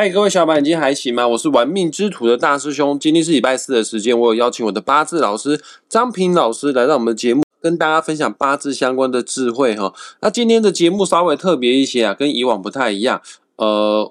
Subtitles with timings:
[0.00, 1.28] 嗨，各位小伙伴，今天还行吗？
[1.28, 2.98] 我是玩命之徒的大师兄。
[2.98, 9.92] 今天是礼拜四的时间，我有邀请我的八字老师张平老师来到我们的节目，跟大家分享八字相关的智慧哈。
[10.22, 13.20] 那今天的节目稍微特别一些啊，跟以往不太一样。
[13.56, 14.10] 呃，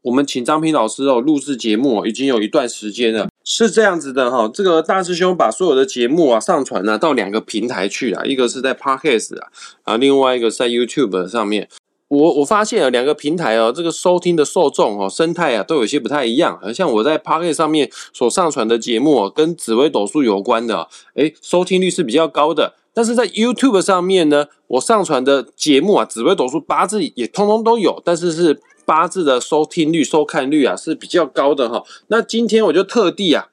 [0.00, 4.50] 我们请张平老师哦录制节目已经有一段时间了，是这样子的哈。
[4.50, 9.48] 这个大师兄把所有的节目啊上传呢到两个平台去啊，一个是在 Podcast 啊，
[9.82, 11.68] 啊，另外一个在 YouTube 上面。
[12.08, 16.58] 我我发现啊，两个平台哦，这个收听的受众哦，生态啊，都有些不太一样。
[16.72, 22.74] 像我在 Pocket 上面所上传的节目，跟紫微斗数有关的，诶，收听率是比较高的。
[22.94, 31.84] 但是在 YouTube 上面呢，我上传的节目啊，紫微斗数八字也通通都有，但是是八字的收听率、收看率啊是比较高的哈。
[32.08, 33.48] 那今天我就特地啊。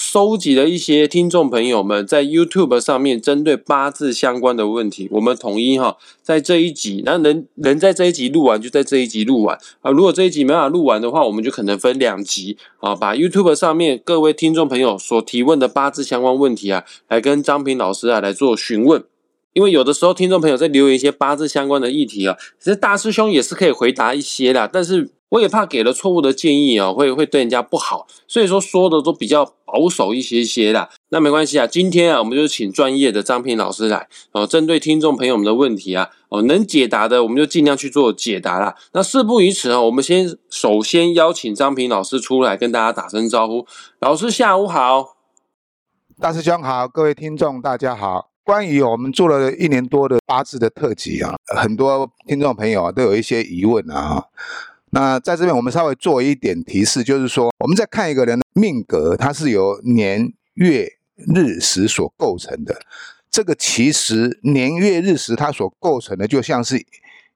[0.00, 9.90] 收集了一些听众朋友们在 YouTube 上面针对八字相关的问题，我们统一哈，在这一集，那能能在这一集录完就在这一集录完啊。
[9.90, 19.02] 如果这一集没法录完的话，我们就可能分两集啊，把 YouTube 上面各位听众朋友所提问的八字相关问题啊，来跟张平老师啊来做询问。
[19.52, 25.10] 因为有的时候听众朋友在留言一些八字相关的议题啊，其实大师兄也是可以回答一些的，但是。
[25.30, 30.88] 我也怕给了错误的建议啊，会会对人家不好，所以说说的都比较保守一些些啦。
[31.10, 38.74] 那没关系啊，今天啊，我们就请专业的张平老师来哦，针对听众朋友们的问题啊，哦，能解答的我们就尽量去做解答啦。
[38.94, 43.66] 那事不宜迟啊，我们先首先邀请张平老师出来跟大家打声招呼。
[44.00, 45.18] 老师下午好，
[46.18, 48.30] 大师兄好，各位听众大家好。
[48.48, 54.24] 关于我们做了一年多的八字的特辑啊，很多听众朋友啊都有一些疑问啊。
[54.92, 62.80] 那在这边，我们稍微做一点提示，就是说，我们在看一个人的命格，它是由年月日时所构成的。
[63.30, 66.82] 这个其实年月日时它所构成的，就像是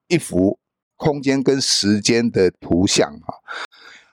[0.09, 0.59] 一幅
[0.97, 3.37] 空间跟时间的图像啊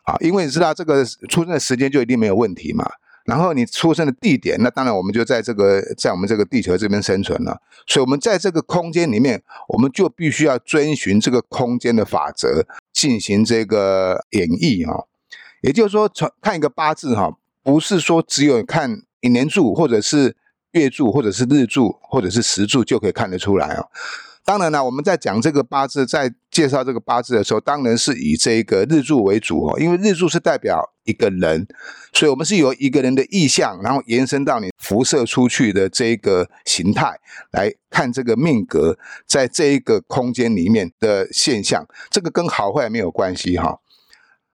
[0.03, 2.85] 啊，因为你知道这个出生的时间就一定没有问题嘛。
[3.29, 7.61] 然后你出生的地点，那当然我们就在这个在我们这个地球这边生存了。
[7.85, 15.05] 所以，我们在这个空间里面，我们就必须要遵循这个空间的法则进行这个演绎哈。
[15.61, 20.35] 也就是说，从看一个八字哈，不是说只有看年柱或者是
[20.71, 23.89] 月柱或者是日柱或者是时柱就可以看得出来哦。
[24.49, 31.67] 当然了，我们在讲这个八字，在介绍这个八字的时候，当然是以这个日柱为主哦，因为日柱是代表一个人，
[32.13, 37.19] 所以我们是由一个人的意象，然后延伸到你辐射出去的这一个形态
[37.51, 43.77] 来看这个命格在这一个空间里面的现象，这个跟好坏没有关系哈。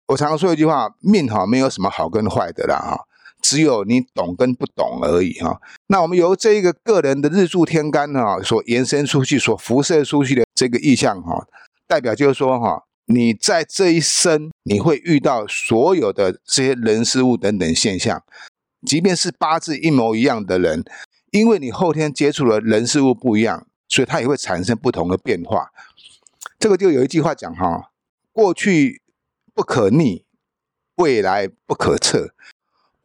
[0.08, 3.06] 我常常说一句话，命哈没有什么好跟坏的啦哈。
[3.46, 5.62] 只有你懂跟不懂而已哈。
[5.86, 11.46] 那我们由这一个个人的日柱天干哈所延伸出去、所辐射出去的这个意象哈，
[11.86, 18.24] 代表就是说哈，你在这一生你会遇到所有的这些人事物等等现象，
[18.84, 20.84] 即便是八字一模一样的人，
[21.30, 25.70] 因为你后天接触的人事物不一样，所以它也会产生不同的变化。
[26.58, 27.92] 这个就有一句话讲哈，
[28.32, 29.04] 过去
[29.54, 30.26] 不可逆，
[30.96, 32.34] 未来不可测。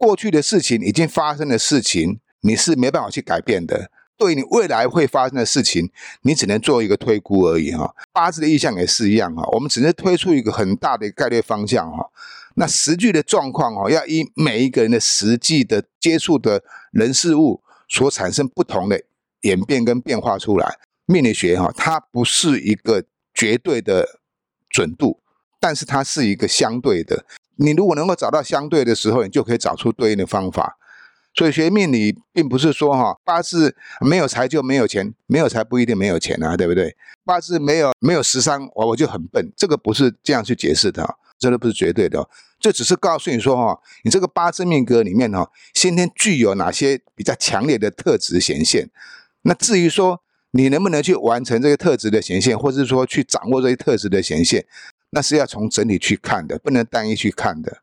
[0.01, 3.91] 过去的事情已经发生的事情，你是没办法去改变的。
[4.17, 5.91] 对你未来会发生的事情，
[6.23, 7.93] 你只能做一个推估而已哈。
[8.11, 12.09] 八字的意象也是一样哈，我们只能推出一个很大的概率方向哈。
[12.55, 18.99] 那实际的状况哦，要以每一个人的实际的接触的人事物所产生不同的
[19.41, 20.79] 演变跟变化出来。
[21.05, 23.03] 命理学哈，它不是一个
[23.35, 24.19] 绝对的
[24.67, 25.19] 准度，
[25.59, 27.23] 但是它是一个相对的。
[27.61, 30.77] 你如果能够找到相对的时候，你就可以找出对应的方法。
[31.33, 36.95] 所以学命理并不是说哈八字没有财就没有钱，没有财不一定没有钱啊，对不对？
[37.23, 42.27] 八字没有没有十三，我我就很笨，这个不是这样去解释的，这都不是绝对的。
[42.59, 48.89] 这只是告诉你说哈，你这个八字命格里面哈，先天具有哪些比较强烈的特质显现。
[49.43, 50.21] 那至于说
[50.51, 54.65] 你能不能去完成这些特质的显现，或者是说去掌握这些特质的显现？
[55.11, 57.77] 那是要从整体去看的，不能单一去看的。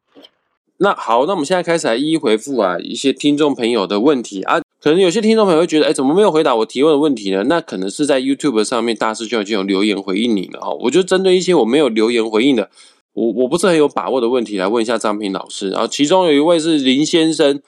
[0.78, 4.60] 那好，那我们现在开始来一一回复啊一些听众朋友的问题啊。
[4.80, 7.42] 可能有些听众朋友会觉得，哎，怎么没有回答我提问的问题呢？
[7.48, 10.70] 那可能是在 YouTube 上面大师兄已经有留言回应你了哈。
[10.82, 12.70] 我就针对一些我没有留言回应的，
[13.14, 15.70] 我我不是很有把握的问题来问一下张平老师。
[15.70, 17.60] 然后其中有一位是林先生，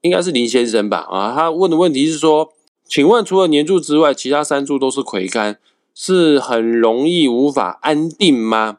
[0.00, 1.06] 应该是林先生吧？
[1.10, 2.50] 啊，他问的问题是说，
[2.88, 5.58] 请问除了年柱之外，其他三柱都是魁干，
[5.94, 8.78] 是很容易无法安定吗？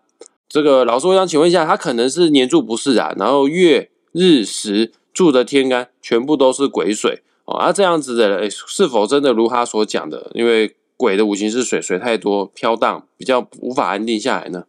[0.56, 10.32] 这个老师，我想请问一下，他可能是年柱不是啊，然后月日时柱的天干全部都是癸水哦，啊这样子的人是否真的如他所讲的？
[10.34, 14.64] 因为癸的五行是水，水太多飘荡，比较无法安定下来呢？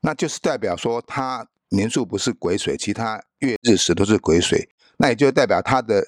[0.00, 6.02] 那就是代表说他年柱不是癸水，其他月日时都是癸水，那也就代表他的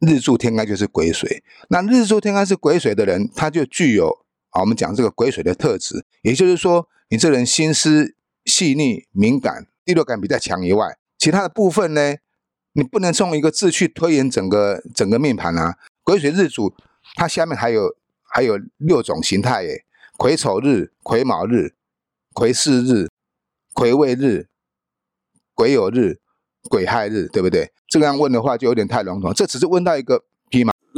[0.00, 1.44] 日柱天干就是癸水。
[1.68, 4.08] 那日柱天干是癸水的人，他就具有
[4.50, 8.14] 啊，我们讲这个癸水的特质，也就是说，你这人心思
[8.44, 12.16] 细腻、敏感，第六感比较强以外，其他的部分呢，
[12.74, 15.78] 你不能从一个字去推演整个整个命盘啊。
[16.04, 16.74] 癸水日主，
[17.14, 19.84] 它下面还有还有六种形态耶：
[20.18, 21.74] 癸丑日、癸卯日、
[22.34, 23.08] 癸巳日、
[23.72, 24.48] 癸未日、
[25.54, 26.20] 癸酉日、
[26.68, 27.72] 癸亥日，对不对？
[27.86, 30.24] 这样问的话就有点太笼统，这只是问到一个。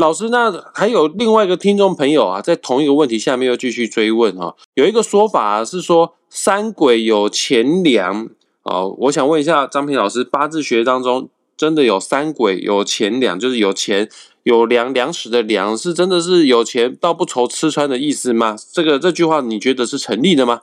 [0.00, 8.30] 老师，那还有另外一个听众朋友啊，在同一个问题下面又继续追问哈，有一个说法是说三鬼有钱粮
[8.62, 14.08] 啊，我想问一下张平老师，八字学当中真的有三鬼有钱粮，就是有钱
[14.44, 18.56] 有粮粮食的粮，是真的是有钱到不愁吃穿的意思吗？
[18.72, 20.62] 这个这句话你觉得是成立的吗？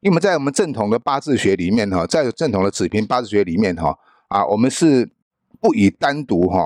[0.00, 5.10] 因为在我们正统的八字学里面哈，在正统的子平八字学里面哈啊，我们是
[5.60, 6.58] 不以单独哈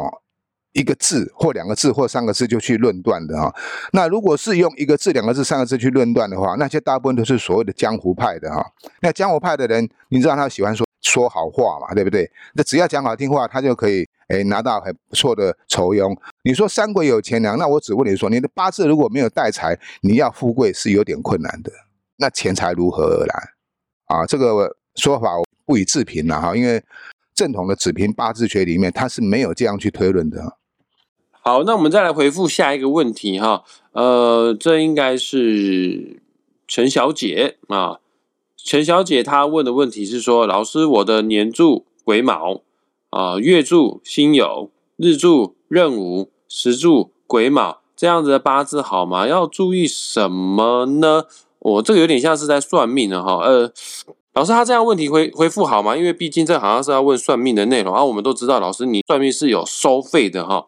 [0.78, 3.52] 一个字或两个字或三个字就去论断的哈。
[3.92, 8.64] 那如果是用一个字、两个字、三个字去论断的话，那些大部分都是所谓的江湖派的哈。
[9.00, 12.30] 那江湖派的人，你知道他喜欢说说好话嘛，对不对？
[12.54, 16.16] 那只要讲好听话，他就可以诶拿到很不错的酬庸。
[16.44, 21.72] 你说三鬼有钱粮，那我只问你说，你的八字如果没有带财，你要富贵是有点困难的。
[22.18, 23.34] 那钱财如何而来？
[24.06, 26.82] 啊，这个说法我不予置评了哈，因为
[27.34, 30.57] 正统的子平八字学里面，它是没有这样去推论的。
[31.40, 36.20] 好，那我们再来回复下一个问题哈，呃，这应该是
[36.66, 38.00] 陈小姐啊，
[38.56, 42.60] 陈小姐她问的问题是说，老师，我的年柱癸卯
[43.10, 49.26] 啊，月柱辛酉，日柱壬午，时柱癸卯，这样子的八字好吗？
[49.26, 51.24] 要注意什么呢？
[51.60, 53.72] 我这个有点像是在算命的哈，呃，
[54.34, 55.96] 老师他这样问题回回复好吗？
[55.96, 60.66] 因为毕竟这好像是要问算命的内容，啊，我们都知道老师你算命是有收费的哈。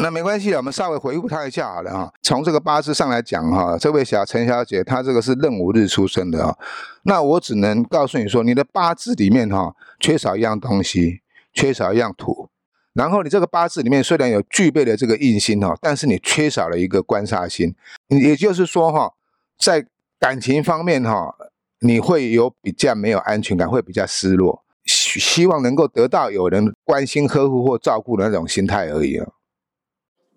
[0.00, 2.12] 那没关系我们稍微回复他一下好了哈。
[2.22, 6.56] 从这个八字上来讲哈，这位小陈小姐她这个是壬午日出生的啊，
[7.02, 11.20] 那我只能告诉你说，你的八字里面哈缺少一样东西，
[11.52, 12.48] 缺少一样土，
[12.92, 17.74] 然后你这个八字里面虽然有具备了这个印星哈，但是你缺少了一个官煞星，
[18.06, 19.12] 也就是说哈，
[19.58, 19.84] 在
[20.20, 21.34] 感情方面哈，
[21.80, 29.26] 你会有比较没有安全感，会比较失落，希希望能够得到有人关心、呵护或照顾的那种心态而已啊。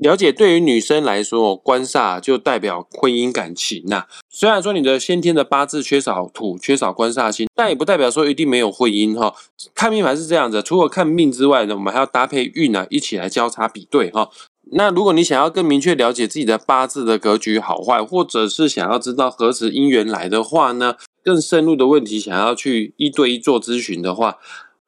[0.02, 4.06] 了解，对于女生来说，官煞就代表婚姻感情呐。
[4.32, 9.36] 虽然说你的先天的八字缺少土、缺少官煞星，但也不代表说一定没有婚姻哈。
[9.76, 14.32] 看命盘是这样子，除了看命之外呢，我们还要搭配运啊，一起来交叉比对哈。
[14.72, 24.38] 那如果你想要更明确了解自己的八字的格局好坏，或者是想要知道何时姻缘来的话呢，更深入的问题想要去一对一做咨询的话，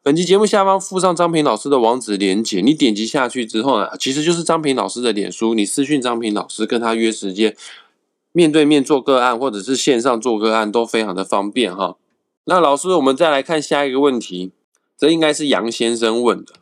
[0.06, 7.56] 本期节目下方附上张平老师的网址连接，你点击下去之后呢，其实就是张平老师的脸书，你私讯张平老师跟他约时间，
[8.34, 11.96] 面对面做个案或者是线上做个案都非常的方便哈。
[12.44, 14.52] 那老师，我们再来看下一个问题，
[14.98, 16.56] 这应该是杨先生问的。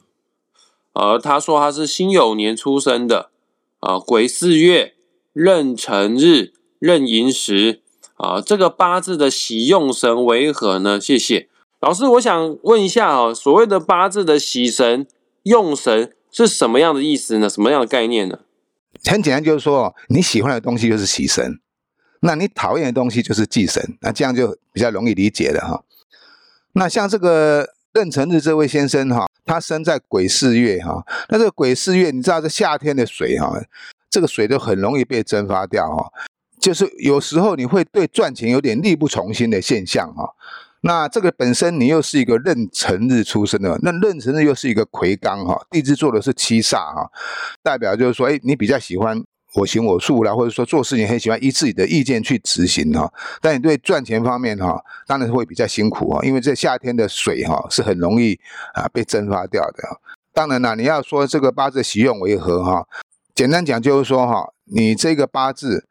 [0.93, 3.31] 呃，他说他是辛酉年出生的，
[3.79, 4.93] 啊，癸巳月
[5.33, 7.81] 壬辰日壬寅时，
[8.17, 11.01] 啊，这个八字的喜用神为何呢？
[11.01, 11.49] 谢谢
[11.81, 15.05] 老师，我想问一下啊，所谓的八字的喜神
[15.43, 17.49] 用神是什么样的意思呢？
[17.49, 18.39] 什么样的概念呢？
[19.05, 21.59] 很简单，就是说你喜欢的东西就是喜神，
[22.21, 25.83] 那你讨厌的东西就是忌神，那这样就比较容易理解了哈。
[26.73, 27.67] 那像这个。
[27.93, 33.51] 壬辰日这位先生哈，他生在癸巳月哈，那这个癸巳月，你知道这夏天的水哈，
[34.09, 36.09] 这个水都很容易被蒸发掉哈，
[36.57, 40.33] 就是有时候你会对赚钱有点力不从心的现象哈。
[40.81, 47.09] 那这个本身你又是一个壬辰日出生的，那壬辰日又是一个魁罡哈，地支做的是七煞哈，
[47.63, 49.23] 代表就是说，哎，你比较喜欢。
[49.53, 53.11] 我行我素啦，或者说做事情很喜欢依自己的意见去执行哈，
[53.41, 58.39] 但你对赚钱方面哈，当然会比较辛苦啊，因为这夏天的水哈是很容易
[58.73, 59.83] 啊被蒸发掉的。
[60.31, 62.87] 当然啦，你要说这个八字喜用为何哈，
[63.35, 65.85] 简单讲就是说哈，你这个八字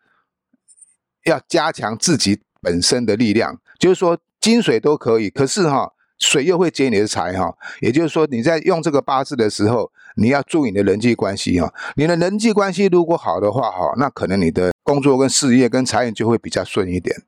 [1.27, 5.93] 要加强自己本身的力量，就是说金水都可以，可是哈。
[6.23, 11.73] 水又会劫你的财哈，也就是说你在用这个八字的时候，你要注意你的人际关系哈。
[11.97, 17.23] 你的人际关系如果好的话哈，那可能你的工作跟事业跟财运就会比较顺一点。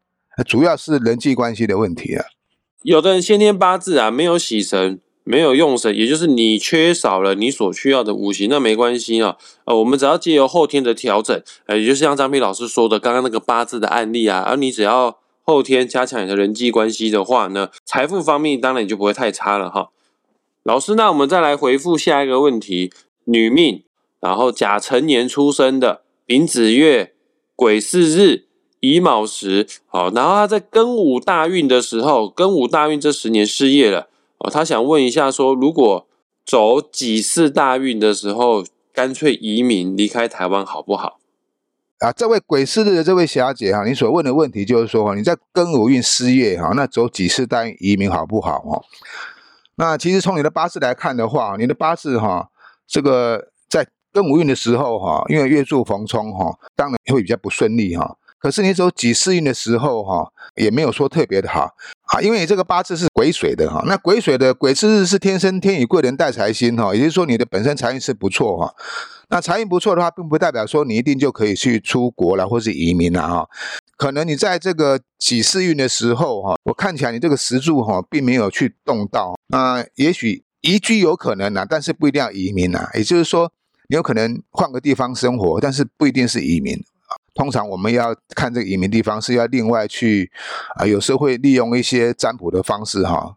[0.47, 2.27] 主要是人际关系的问题啊。
[2.83, 9.39] 有的人先天八字啊没有喜神，没有用神，也就是你缺少了你所需要的五行，那没关系啊。
[9.65, 15.22] 呃，我们只要借由后天的调整，呃，也就是像张斌老师说的刚刚那个八字的案例啊，而你只要。
[15.53, 19.91] 后天加强你的人际关系的话呢，财富方面当然也就不会太差了哈。
[20.63, 22.91] 老师，那我们再来回复下一个问题：
[23.25, 23.83] 女命，
[24.19, 27.13] 然后甲辰年出生的，丙子月，
[27.55, 28.47] 癸巳日，
[28.81, 36.07] 乙卯时，好，然后他在庚午大运的时候，庚午大运这十年失业了，哦，他想问一下说，如果
[36.47, 41.19] 走己巳大运的时候，干脆移民离开台湾好不好？
[42.03, 48.59] 啊，这位癸巳日的这位小姐哈，你所问的问题就是说哈，你在庚午运失业哈，那走几次单移民好不好？
[48.67, 48.83] 哦？
[49.77, 52.51] 那其实从你的八字来看的话，你的八字哈，
[52.89, 58.17] 这个在庚午运的时候哈，因为月柱逢冲哈，当然会比较不顺利哈。
[58.43, 61.71] 可是你走己巳运的时候哈，也没有说特别的好
[62.13, 63.85] 啊，因为你这个八字是癸水的哈。
[63.87, 68.75] 那癸水的癸巳日是天生天与贵人带财星哈，也就是说你的本身财运是不错哈。
[69.29, 73.49] 那财运不错的话，并不代表说你一定就可以去出国了或是移民了哈。
[73.97, 79.39] 可能你在这个己巳运的时候哈，我看起来你这个石柱哈，并没有去动到。
[79.47, 82.91] 那也许移居有可能啊，但是不一定要移民啊。
[82.95, 83.53] 也就是说，
[83.89, 86.83] 你有可能换个地方生活，但是不一定是移民。
[87.35, 90.31] 通常我们要看这个移民地方是要另外去
[90.77, 93.37] 啊，有时候会利用一些占卜的方式哈，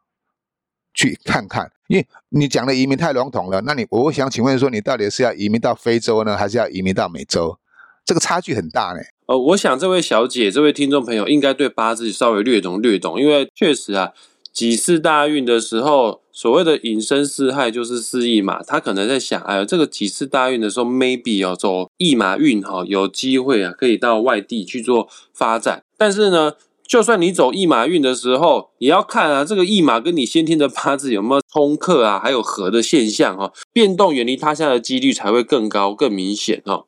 [0.93, 1.71] 去看看。
[1.87, 7.59] 因为你讲的移民太笼统了，那你我想请问说，你到底是要移民到非洲呢，还是要移民到美洲？
[8.03, 8.99] 这个差距很大呢。
[9.27, 14.13] 呃，我想这位小姐、这位听众朋友应该对八字稍微略懂略懂，因为确实啊，
[14.51, 26.51] 几次大运的时候，所谓的隐身四害就是四役嘛，他可能在想，哎，这个几次大运的时候，maybe 要走驿马运哈，有机会啊，可以到外地去做发展，但是呢。
[26.87, 36.85] 就算你走驿马运的时候，也要看啊，这个驿马跟你先天的八字有没有冲克啊，还有合的现象哈，变动远离他乡的几率才会更高、更明显哈。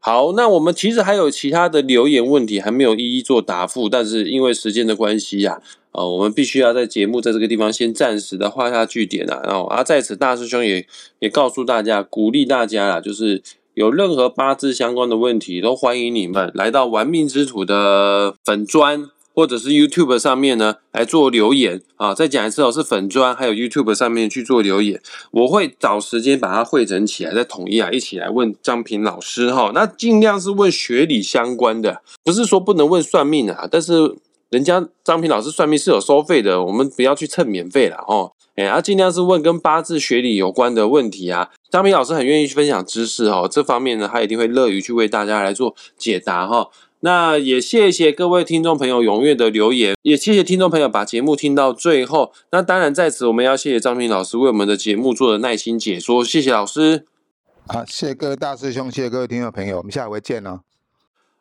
[0.00, 5.60] 好，那我们其实还有其他的留言问题还没有一一做答复，但是因为时间的关系呀，
[5.92, 9.42] 呃，我们必须要在节目在这个地方先暂时的画下句点啊。
[9.44, 10.86] 然后啊，在此大师兄也
[11.18, 13.42] 也告诉大家，鼓励大家啦，就是
[13.74, 19.10] 有任何八字相关的问题，都欢迎你们来到玩命之土的粉砖。
[19.38, 29.70] 或者是 YouTube 上面呢来做留言啊，再讲一次哦，是粉砖还有 YouTube 上面去做留言，我会找时间把它汇整起来，再统一啊，一起来问张平老师哈。
[29.72, 34.16] 那尽量是问学理相关的，不是说不能问算命啊，但是
[34.50, 38.32] 人家张平老师算命是有收费的，我们不要去蹭免费了哦。
[38.56, 41.50] 哎，啊，尽量是问跟八字学理有关的问题啊。
[41.70, 46.68] 张平老师很愿意去分享知识哦，这方面呢，他一定会乐于去为大家来做解答哈。
[47.00, 52.32] 那也谢谢各位听众朋友踊跃的留言，也谢谢听众朋友把节目听到最后。
[52.50, 57.06] 那当然在此我们要谢谢张平老师为我们的节目做的耐心解说，谢谢老师。
[57.66, 60.60] 好，谢谢各位大师兄，谢谢各位听众朋友，我们下回见哦。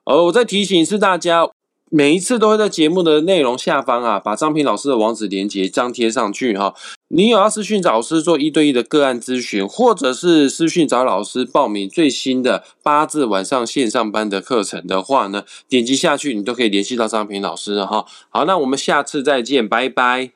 [0.03, 1.49] 呃，我再提醒一次大家。
[1.89, 6.73] 每一次都会在节目的内容下方啊，把张平老师的网址连接张贴上去哈。
[7.09, 18.05] 你有要私讯找老师做一对一的个案咨询，或者是私讯找老师报名最新的八字晚上线上班的课程的话呢，点击下去你都可以联系到张平老师哈。
[18.29, 20.31] 好，那我们下次再见，拜拜。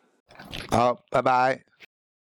[0.69, 1.70] 好，拜拜。